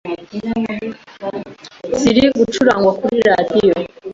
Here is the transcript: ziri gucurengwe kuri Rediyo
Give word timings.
ziri 1.99 2.23
gucurengwe 2.37 2.91
kuri 2.99 3.15
Rediyo 3.27 3.75